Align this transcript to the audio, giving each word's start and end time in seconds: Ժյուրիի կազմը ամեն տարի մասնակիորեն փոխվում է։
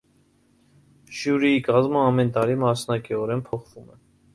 Ժյուրիի 1.19 1.61
կազմը 1.69 2.03
ամեն 2.07 2.35
տարի 2.41 2.59
մասնակիորեն 2.67 3.51
փոխվում 3.53 3.91
է։ 3.99 4.05